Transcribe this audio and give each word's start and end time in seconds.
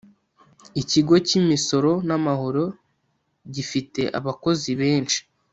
ikigo 0.81 1.15
cy’ 1.27 1.33
imisoro 1.41 1.91
n 2.07 2.09
‘amahoro 2.17 2.63
gifite 3.53 4.01
abakozi 4.19 4.71
benshi. 4.81 5.19